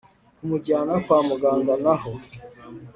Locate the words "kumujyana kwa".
0.37-1.19